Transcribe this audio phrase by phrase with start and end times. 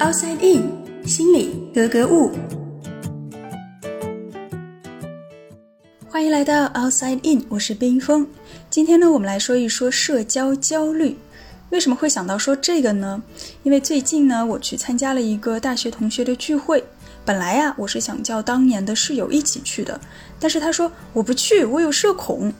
[0.00, 2.32] Outside In，心里格格物。
[6.08, 8.26] 欢迎来到 Outside In，我是冰峰。
[8.70, 11.18] 今天呢，我们来说一说社交焦虑。
[11.68, 13.22] 为什么会想到说这个呢？
[13.62, 16.82] 因为最近呢，我去参加了一个大学同学的聚会。
[17.26, 20.00] 本来呀，我是想叫当年的室友一起去的，
[20.38, 22.50] 但是他说我不去，我有社恐。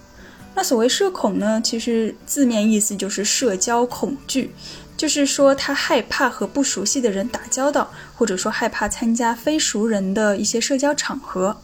[0.55, 4.53] 那所谓社恐呢，其实字面意思就是社交恐惧。
[4.97, 11.57] 就是说，他害怕和不熟悉的人打交道，或者说害怕参加非熟人的一些社交场合。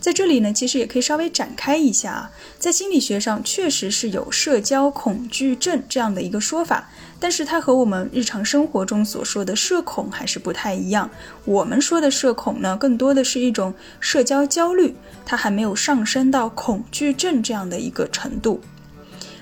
[0.00, 11.08] 在这里呢，其实也可以稍微展开一下啊，在心理学上确实是有社交恐惧症这样的一个说法，但是它和我们日常生活中所说的社恐还是不太一样。
[11.44, 14.94] 我们说的社恐呢，更多的是一种社交焦虑，
[15.24, 18.60] 它还没有上升到恐惧症这样的一个程度。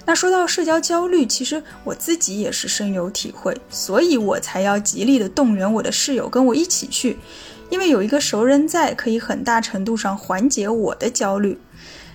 [0.06, 7.16] 那说到社交焦虑，其实我自己也是深有体会，所以我才要极力的动员我的室友跟我一起去，
[7.70, 11.58] 因为有一个熟人在，可以很大程度上缓解我的焦虑。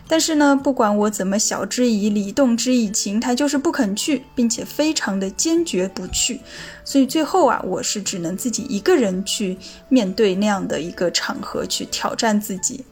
[0.08, 6.42] 但是呢，不管我怎么晓之以理、动之以情，他就是不肯去，并且非常的坚决不去。
[6.84, 9.58] 所以最后啊，我是只能自己一个人去
[9.90, 12.86] 面对那样的一个场合，去挑战自己。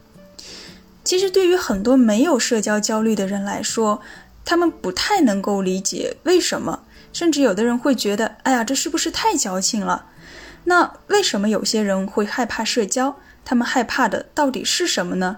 [1.04, 4.00] 其实对于很多没有社交焦虑的人来说，
[4.44, 6.80] 他们不太能够理解为什么，
[7.12, 10.06] 甚至有的人会觉得，哎呀，这是不是太矫情了？
[10.66, 13.14] 那为什么有些人会害怕社交？
[13.44, 15.36] 他们害怕的到底是什么呢？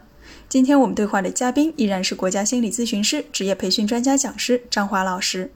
[0.48, 5.50] 今天我们对话的嘉宾依然是国家心理咨询师、职业培训专家讲师张华老师。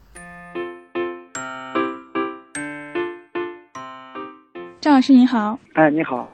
[4.80, 6.28] 张老师您好，哎，你好。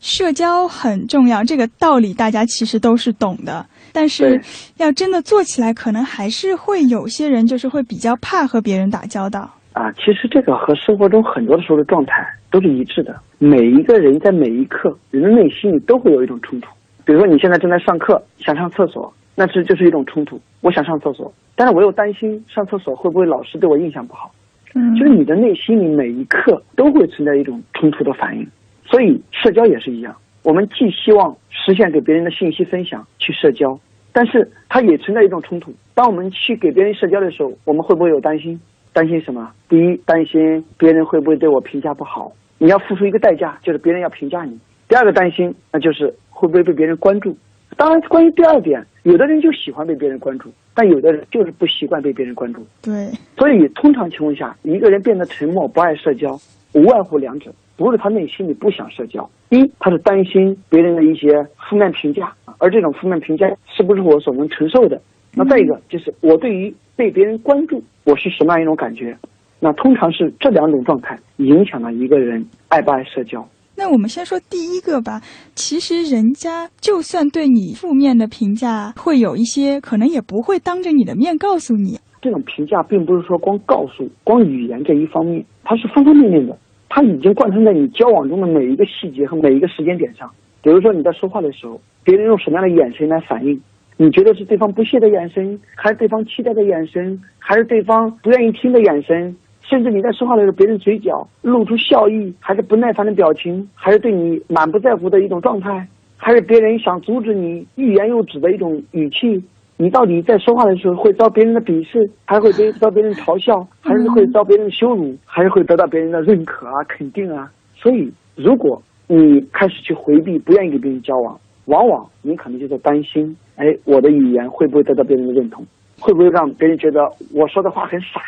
[0.00, 3.66] 社交很重要，这个道理大家其实都是懂的。
[3.92, 4.40] 但是，
[4.76, 9.92] 要真的做起来，可能还是会有些人就是会比较怕和别人打交道啊。
[9.92, 13.14] 其实这个和生活中很多的时候的状态都是一致的。
[13.38, 16.70] 每一个人在每一刻，人的内心里都会有一种冲突。
[17.04, 20.40] 比如说，你现在正在上课，想上厕所，那这就是一种冲突。
[20.62, 24.32] 我想上厕所，但是我又担心上厕所会不会老师对我印象不好。
[24.74, 28.46] 嗯，就是你的内心里每一刻都会存在一种冲突的反应。
[28.84, 33.78] 所以社交也是一样，我们既希望实现给别人的信息分享去社交。
[34.12, 35.72] 但是它也存在一种冲突。
[35.94, 38.58] 当我们去给别人社交的时候，我们会不会有担心？
[38.96, 39.52] 担心什么？
[39.68, 42.32] 第一，担心别人会不会对我评价不好？
[42.56, 44.58] 你要付出一个代价，就是别人要评价你。
[44.88, 47.36] 第二个担心，那就是会不会被别人关注？
[47.76, 52.64] 当然，关于第二点，有的人就喜欢被别人关注，但有的人就是不习惯被别人关注。
[52.80, 53.10] 对。
[53.36, 56.34] 所以，通常情况下，一个人变得沉默、不爱社交，
[56.72, 57.52] 无外乎两者。
[57.76, 64.98] 不是他内心里不想社交，一他是担心别人的一些负面评价，而这种负面评价是不是我所能承受的？
[65.38, 69.14] 那再一个就是我对于被别人关注，我是什么样一种感觉？
[69.60, 73.46] 那通常是这两种状态影响了一个人爱不爱社交。
[73.76, 75.20] 那我们先说第一个吧。
[75.54, 81.98] 其实人家就算对你负面的评价，会有一些可能也不会当着你的面告诉你。
[82.22, 86.56] 这种评价并不是说光告诉、光语言这一方面，它是方方面面的。
[86.88, 90.30] 它已经贯穿在你交往中的每一个细节和每一个时间点上。
[90.62, 93.60] 比如说你在说话的时候，别人用什么样的眼神来反应？
[93.98, 99.34] 你觉得是对方不屑的眼神，还是对方期待的眼神，还是对方不愿意听的眼神？
[99.62, 109.42] 甚至你在说话的时候，别人嘴角露出笑意，还是不耐烦的表情，还是对你满不在乎的一种状态，还是别人想阻止你欲言又止的一种语气？
[109.78, 117.50] 你到底在说话的时候会遭别人的鄙视，还会被遭别人嘲笑，还是会遭别人羞辱，还是会得到别人的认可啊、肯定啊？
[117.74, 125.64] 所以，如果你开始去回避，不愿意跟别人交往，往往你可能就在担心：哎，我的语言会不会得到别人的认同？
[125.98, 127.00] 会不会让别人觉得
[127.32, 128.20] 我说的话很傻？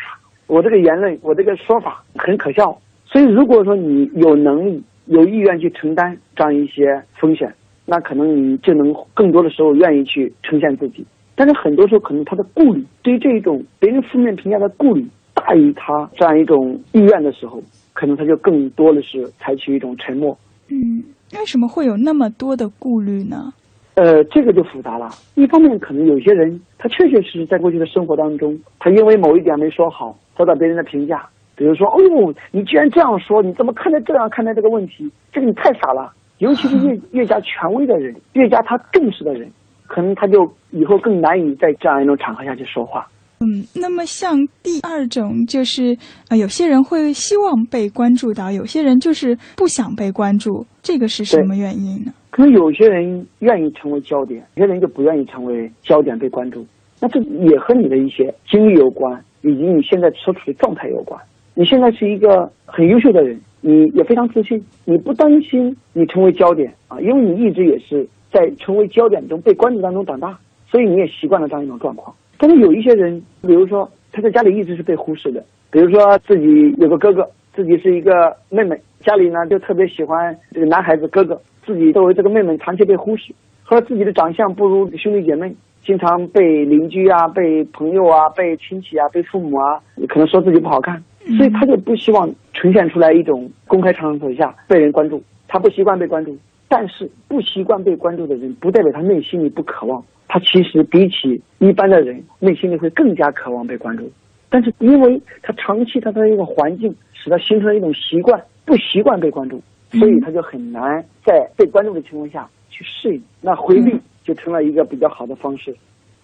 [0.47, 2.75] 我这个言论，我这个说法很可笑？
[3.05, 7.53] 所以，如果说你有能力、有意愿去承担这样一些风险，
[7.85, 11.05] 那可能你就能更多的时候愿意去呈现自己。
[11.35, 17.61] 但是很多时候，可能他的顾虑，对于这一种别人负面评价的顾虑大于他这样一种意愿的时候，
[17.93, 20.37] 可能他就更多的是采取一种沉默。
[20.69, 21.03] 嗯，
[21.37, 23.53] 为什么会有那么多的顾虑呢？
[23.95, 25.09] 呃，这个就复杂了。
[25.35, 35.11] 一方面，可能有些人他确确实实在过去的生活当中，他因为某一点没说好，遭到别人的评价，比如说，哦呦，你居然这样说，你怎么看待这样看待这个问题？
[35.33, 36.13] 这个你太傻了。
[36.37, 39.51] 尤其是越 越加权威的人，越加他重视的人。
[39.87, 43.05] 可能他就以后更难以在这样一种场合下去说话。
[43.41, 45.97] 嗯，那么像第二种就是，
[46.29, 52.11] 呃，有些人会希望被关注到，有些人就是不想被关注，这个是什么原因呢？
[52.31, 56.65] 可能有些人愿意成为焦点，有些人就不愿意成为焦点被关注。
[56.99, 61.17] 那这也和你的一些经历有关，以及你现在所处的状态有关。
[61.55, 70.37] 你现在是一个很优秀的人，你也非常自信，你不担心你成为焦点啊，因为你一直也是在成为焦点中被关注当中长大，
[70.69, 72.13] 所以你也习惯了这样一种状况。
[72.39, 85.53] 但是有一些人，比如说他在家里一直是被忽视的，比如说自己有个哥哥，自己是一个妹妹，家里呢就特别喜欢这个男孩子哥哥，自己作为这个妹妹长期被忽视，和自己的长相不如兄弟姐妹。
[85.81, 91.01] 经常被邻居啊、被朋友啊、被亲戚啊、被父母啊，可能说自己不好看，
[91.37, 95.23] 所以他就不希望呈现出来一种公开场所下被人关注。
[95.47, 96.37] 他不习惯被关注，
[96.67, 100.03] 但是不习惯被关注的人，不代表他内心里不渴望。
[100.29, 104.09] 他其实比起一般的人，内心里会更加渴望被关注。
[104.49, 109.61] 但是因为他长期他的一个环境使他形成了一种习惯，不习惯被关注，
[109.91, 113.21] 所以他就很难在被关注的情况下去适应。
[113.41, 113.99] 那回避。
[114.21, 115.75] 就成了一个比较好的方式。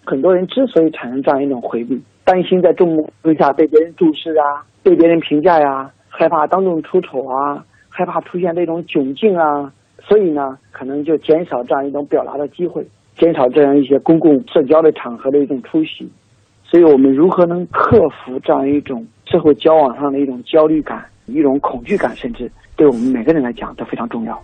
[0.03, 9.73] 很多人之所以产生这样一种回避，担心在众目之下被别人注视啊，被别人评价呀，害怕当众出丑啊，害怕出现这种窘境啊，
[10.03, 12.85] 所以呢，可能就减少这样一种表达的机会，
[13.17, 16.09] 减少这样一些公共社交的场合的一种出席。
[16.63, 24.41] 所以我们如何能克服这样一种社会交往上的一种焦虑感、一种恐惧感，甚至对我们每个人来讲都非常重要。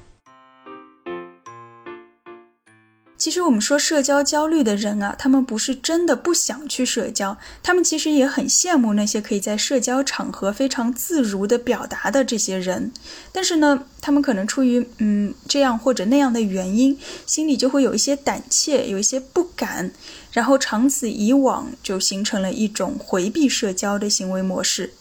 [3.22, 12.92] 其实我们说社交焦虑的人啊，他们不是真的不想去社交，他们其实也很羡慕那些可以在社交场合非常自如的表达的这些人。
[13.32, 16.98] 但是呢，他们可能出于嗯这样或者那样的原因，
[17.28, 19.92] 心里就会有一些胆怯，有一些不敢，
[20.32, 24.94] 然后长此以往就形成了一种回避社交的行为模式。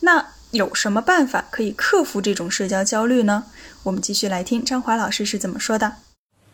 [0.00, 3.44] 那有什么办法可以克服这种社交焦虑呢？
[3.84, 5.94] 我们继续来听张华老师是怎么说的。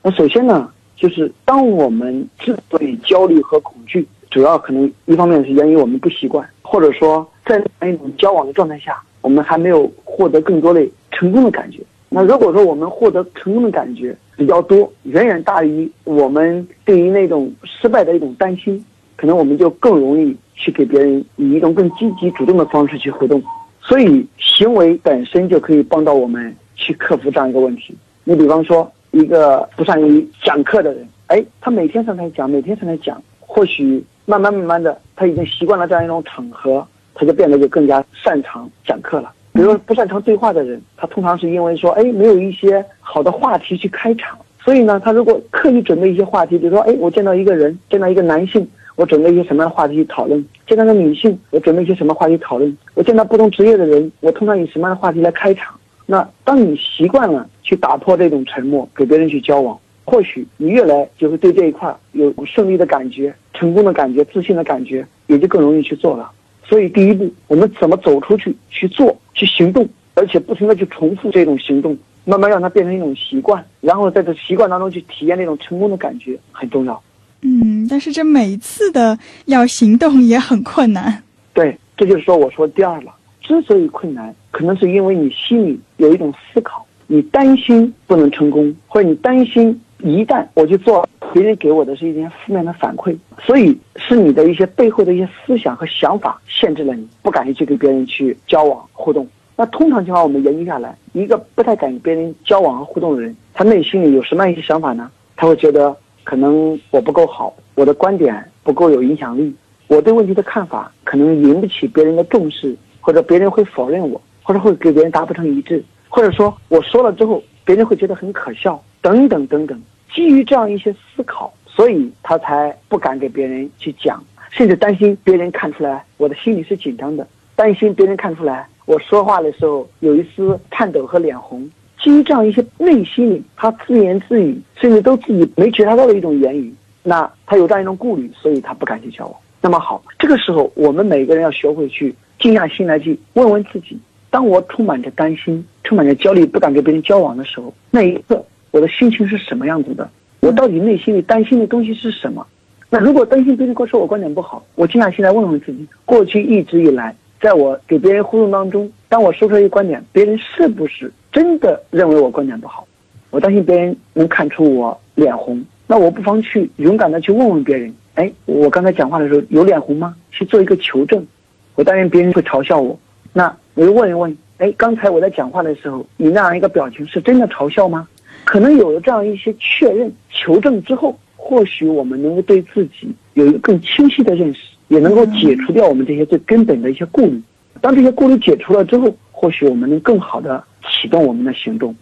[0.02, 0.72] 那首先呢。
[1.02, 11.81] 就是当我们之所以焦虑和恐惧，主要可能一方面是源于我们不习惯，或者说在那一种交往的状态下，我们还没有获得更多的成功的感觉。
[12.08, 18.84] 那如果说我们获得成功的感觉比较多，远远大于我们对于那种失败的一种担心，
[19.16, 23.43] 可能我们就更容易去给别人以一种更积极主动的方式去互动。
[23.81, 27.93] 所以行为本身就可以帮到我们去克服这样一个问题。
[28.22, 28.88] 你比方说。
[29.12, 39.32] 一个不善于讲课的人，哎，他每天上台讲，每天上台讲，或许慢慢慢慢的，他已经习惯了这样一种场合，他就变得就更加擅长讲课了。
[39.53, 48.67] 比如说不擅长对话的人，他通常是因为说，哎，没有一些好的话题去开场，所以呢，他如果刻意准备一些话题，比如说，哎，我见到一个人，见到一个男性，
[48.97, 55.75] 我准备一些什么样的话题去讨论；见到个女性，我准备一些什么话题讨论；我见到不同职业的人，我通常以什么样的话题来开场。
[56.12, 66.31] 那当你习惯了去打破这种沉默，给别人去交往，或许你越来就会对这一块有胜利的感觉、成功的感觉、自信的感觉，也就更容易去做了。
[66.69, 77.03] 所以第一步，我们怎么走出去去做、去行动，而且不停的去重复这种行动，慢慢让它变成一种习惯，然后在这习惯当中去体验那种成功的感觉，很重要。
[77.41, 81.23] 嗯，但是这每一次的要行动也很困难。
[81.55, 83.15] 对，这就是说我说第二了。
[83.41, 99.26] 之所以困难，可能是因为你心里有一种思考，你担心不能成功，或者你担心一旦我去做，别人给我的是一些负面的反馈，所以是你的一些背后的一些思想和想法限制了你，不敢去跟别人去交往互动。
[99.56, 105.10] 那通常情况，我们研究下来，一个不太敢与别人交往和互动的人，他内心里有什么样一些想法呢？
[105.34, 109.55] 他会觉得可能我不够好，我的观点不够有影响力，
[109.88, 112.77] 我对问题的看法可能引不起别人的重视。
[113.05, 119.81] 或者别人会否认我，或者会给别人达不成一致，或者说我说了之后，别人会觉得很可笑，等等等等。
[120.13, 131.70] 基于这样一些思考，所以他才不敢给别人去讲，甚至担心别人看出来我的心里是紧张的，担心别人看出来我说话的时候有一丝颤抖和脸红。
[132.03, 139.34] 基于这样一些内心里他自言自语，甚至都自己没觉察到的一种言语，那他有这样一种顾虑，所以他不敢去交往。
[139.61, 142.15] 那么好，这个时候我们每个人要学会去。
[142.41, 143.96] 静下心来去问问自己：
[144.32, 150.08] 当我充满着担心、充满着焦虑、不敢跟别人交往的时候，那一刻我的心情是什么样子的？
[150.41, 152.46] 我到底内心里担心的东西是什么？
[152.89, 162.89] 那如果担心别人跟我说我观点不好，我静下心来问问自己：过去一直以来，在我给别人互动当中，当我说出一个观点，别人是不是真的认为我观点不好？
[163.29, 170.17] 我担心别人能看出我脸红，那我不妨去勇敢的去问问别人：哎，我刚才讲话的时候有脸红吗？
[170.31, 171.27] 去做一个求证。
[171.74, 172.98] 我担心别人会嘲笑我，
[173.32, 178.06] 那我就问一问，哎，刚才我在讲话的时候，你那样一个表情是真的嘲笑吗？
[178.44, 187.41] 可能有了这样一些确认、求证之后，或许我们能够对自己有一个更清晰的认识，也能够解除掉我们这些最根本的一些顾虑。
[187.81, 191.94] 当这些顾虑解除了之后，或许我们能更好的启动我们的行动。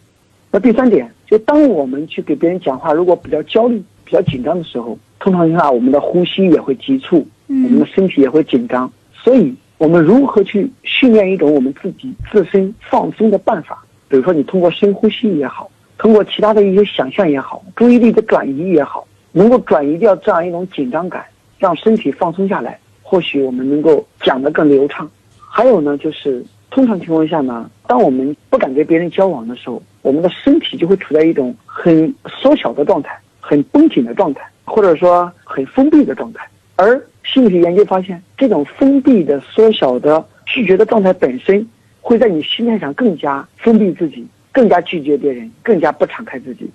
[0.50, 8.90] 那第三点，就当我们去给别人讲话，如果比较焦虑、比较紧张的时候，通常情况下我们的呼吸也会急促，我们的身体也会紧张。
[9.14, 13.82] 所以，我们如何去训练一种我们自己自身放松的办法？
[14.10, 21.25] 比如说，你通过深呼吸也好，通过其他的一些想象也好，注意力的转移也好，能够转移掉这样一种紧张感，
[21.58, 22.78] 让身体放松下来。
[23.00, 25.10] 或许我们能够讲得更流畅。
[25.34, 36.46] 还有呢，就是通常情况下呢，当我们不敢跟别人交往的时候，我们的身体就会处在一种很缩小的状态、很绷紧的状态，或者说很封闭的状态。
[36.76, 41.66] 而心理学研究发现，这种封闭的、缩小的、拒绝的状态本身。
[42.02, 46.68] 会在你心态上更加封闭自己，更加拒绝别人，更加不敞开自己。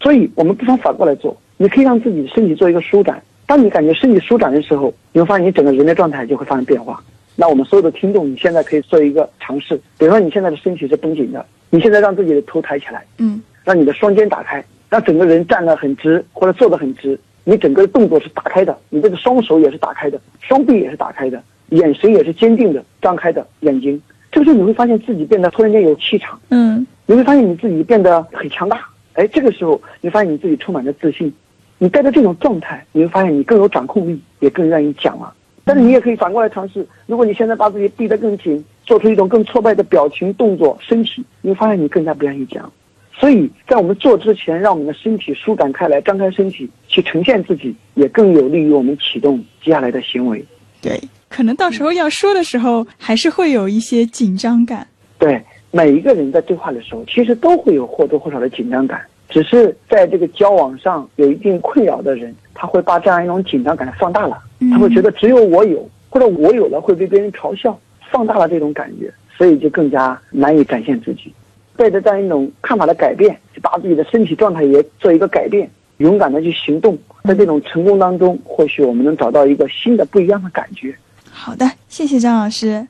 [0.00, 1.36] 所以，我们不妨反过来做。
[1.56, 3.20] 你可以让自己的身体做一个舒展。
[3.44, 7.02] 当你感觉身体舒展的时候，你会发现你整个人的状态就会发生变化。
[7.34, 9.74] 那我们所有的听众，你现在可以做一个尝试。
[9.98, 17.18] 比如说，你现在的身体是绷紧的，你现在让自己的头抬起来，嗯，让你的双肩打开，让整个人站得很直或者坐得很直。
[17.48, 23.98] 你整个动作是打开的，你这个双手也是打开的，双臂也是打开的，眼神也是坚定的，张开的眼睛。
[24.30, 31.32] 这个时候你会发现自己变得突然间有气场，嗯，你会发现你自己变得很强大，哎，这个时候你发现你自己充满着自信，
[31.78, 35.32] 你带着这种状态，你会发现你更有掌控力，也更愿意讲了。
[35.64, 42.70] 但是你也可以反过来尝试，如果你现在把自己闭得更紧，做出一种更挫败的表情、动作、身体，你会发现你更加不愿意讲。
[43.18, 50.44] 所以在我们做之前，让我们的身体舒展开来，张开身体去呈现自己，也更有利于我们启动接下来的行为。
[50.80, 51.00] 对。
[51.28, 54.88] 可能到时候要说的时候，还是会有一些紧张感。
[55.18, 55.38] 对，
[55.70, 59.02] 每一个人在对话的时候，其实都会有或多或少的紧张感。
[59.28, 64.42] 只是在这个交往上有一定困扰的人，他会把这样一种紧张感放大了。
[64.72, 67.78] 他会觉得只有我有，或者我有了会被别人嘲笑，
[68.10, 71.30] 放大了这种感觉，所以就更加难以展现自己。
[71.78, 76.98] 带着这样一种看法的改变，去把自己的身体状态也做一个改变，勇敢的去行动。
[77.22, 80.94] 在这种成功当中，或许我们能找到一个新的不一样的感觉。
[81.30, 82.88] 好的，谢谢张老师。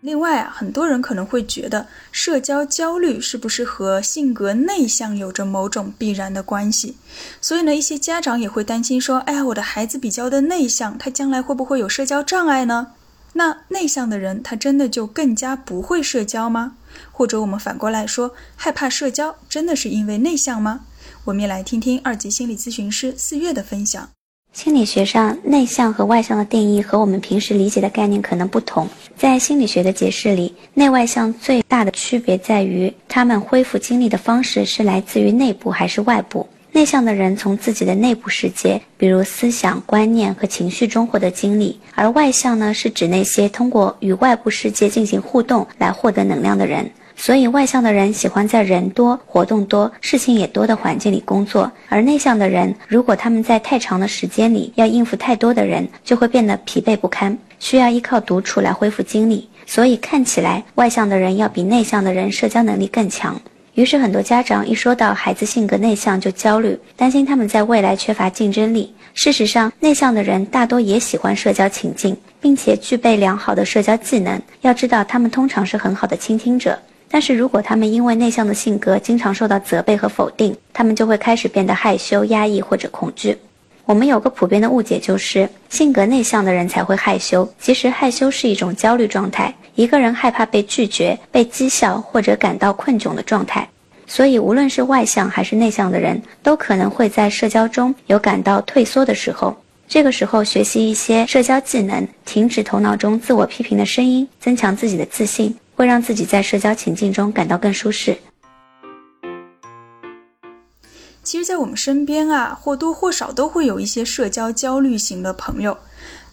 [0.00, 6.96] 另外啊，很多人可能会觉得社交焦虑是不是和性格内向有着某种必然的关系？
[7.40, 12.88] 所以呢，一些家长也会担心说：“哎呀，我的孩子比较的内向，他将来会不会有社交障碍呢？”
[13.34, 16.76] 那内向的人，他真的就更加不会社交吗？
[17.10, 20.80] 或者我们反过来说，害怕社交真的是因为内向吗？
[21.24, 24.08] 我们也来听听二级心理咨询师四月的分享。
[24.52, 28.86] 心理学上，内向和外向的定义和我们平时理解的概念可能不同。
[29.16, 36.46] 在心理学的解释里，内外向最大的区别在于，他们恢复精力的方式是来自于内部还是外部。
[36.74, 46.90] 内向的人从自己的内部世界，比如思想、观念和情绪中获得精力；而外向呢，是指那些通过与外部世界进行互动来获得能量的人。
[47.14, 59.46] 所以，外向的人喜欢在人多、活动多、事情也多的环境里工作，而内向的人，如果他们在太长的时间里要应付太多的人，就会变得疲惫不堪，需要依靠独处来恢复精力。
[59.66, 63.38] 所以，看起来外向的人要比内向的人社交能力更强。
[63.74, 68.94] 于是，很多家长一说到孩子性格内向就焦虑，担心他们在未来缺乏竞争力。
[69.14, 74.38] 事实上，内向的人大多也喜欢社交情境，并且具备良好的社交技能。
[74.60, 76.78] 要知道，他们通常是很好的倾听者。
[77.10, 83.36] 但是如果他们因为内向的性格经常受到责备和否定，他们就会开始变得害羞、压抑或者恐惧。
[83.92, 87.46] 我们有个普遍的误解，就是性格内向的人才会害羞。
[87.60, 93.68] 其实害羞是一种焦虑状态，一个人害怕被拒绝、被讥笑或者感到困窘的状态。
[94.06, 99.54] 所以，无论是外向还是内向的人，都可能会在社交中有感到退缩的时候。
[99.86, 105.54] 这个时候，学习一些社交技能，停止头脑中自我批评的声音，增强自己的自信。
[105.74, 108.16] 会让自己在社交情境中感到更舒适。
[111.22, 115.78] 其实，在我们身边啊，或多或少都会有一些社交焦虑型的朋友。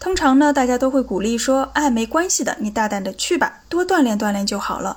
[0.00, 4.96] 通常呢，大家都会鼓励说：“哎，没关系的，你大胆的去吧，多锻炼锻炼就好了。”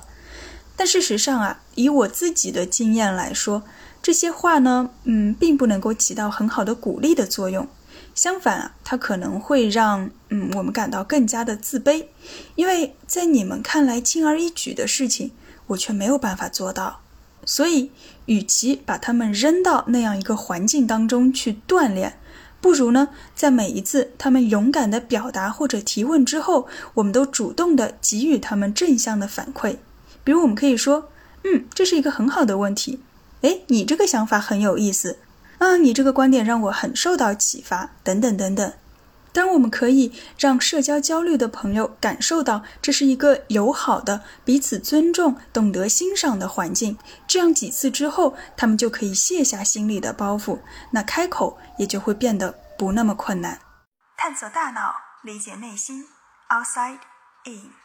[0.76, 3.62] 但事实上啊，以我自己的经验来说，
[4.02, 7.68] 这些话呢，嗯，并不能够起到很好的鼓励的作用。
[8.16, 12.06] 相反啊，它可能会让嗯我们感到更加的自卑，
[12.56, 15.30] 因为在你们看来轻而易举的事情，
[15.68, 17.00] 我却没有办法做到。
[17.44, 17.90] 所以，
[18.26, 22.18] 与其把他们扔到那样一个环境当中去锻炼，
[22.60, 29.76] 不如呢，在每一次他们勇敢的表达或者提问之后，我们都主动的给予他们正向的反馈。
[30.22, 31.10] 比如，我们可以说
[31.44, 33.00] ：“嗯，这是一个很好的问题。
[33.42, 35.18] 哎，你这个想法很有意思。”
[35.58, 38.72] 啊，你这个观点让我很受到启发，等等等等。
[39.34, 50.60] 当我们可以让社交焦虑的朋友感受到这是一个友好的、彼此尊重、懂得欣赏的环境，这样几次之后，他们就可以卸下心里的包袱，
[50.92, 53.58] 那开口也就会变得不那么困难。
[54.16, 56.04] 探索大脑，理解内心
[56.48, 57.00] ，Outside
[57.44, 57.83] In。